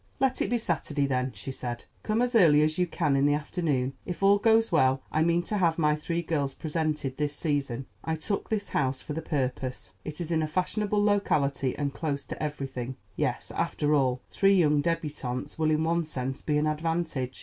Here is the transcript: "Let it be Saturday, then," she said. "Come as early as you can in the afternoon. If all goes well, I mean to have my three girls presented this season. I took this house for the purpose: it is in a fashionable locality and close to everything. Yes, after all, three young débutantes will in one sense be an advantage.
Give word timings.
"Let 0.19 0.41
it 0.41 0.49
be 0.49 0.57
Saturday, 0.57 1.05
then," 1.05 1.31
she 1.35 1.51
said. 1.51 1.83
"Come 2.01 2.23
as 2.23 2.33
early 2.33 2.63
as 2.63 2.79
you 2.79 2.87
can 2.87 3.15
in 3.15 3.27
the 3.27 3.35
afternoon. 3.35 3.93
If 4.03 4.23
all 4.23 4.39
goes 4.39 4.71
well, 4.71 5.03
I 5.11 5.21
mean 5.21 5.43
to 5.43 5.57
have 5.59 5.77
my 5.77 5.95
three 5.95 6.23
girls 6.23 6.55
presented 6.55 7.17
this 7.17 7.35
season. 7.35 7.85
I 8.03 8.15
took 8.15 8.49
this 8.49 8.69
house 8.69 9.03
for 9.03 9.13
the 9.13 9.21
purpose: 9.21 9.91
it 10.03 10.19
is 10.19 10.31
in 10.31 10.41
a 10.41 10.47
fashionable 10.47 11.03
locality 11.03 11.77
and 11.77 11.93
close 11.93 12.25
to 12.25 12.41
everything. 12.43 12.95
Yes, 13.15 13.51
after 13.51 13.93
all, 13.93 14.21
three 14.31 14.55
young 14.55 14.81
débutantes 14.81 15.59
will 15.59 15.69
in 15.69 15.83
one 15.83 16.05
sense 16.05 16.41
be 16.41 16.57
an 16.57 16.65
advantage. 16.65 17.39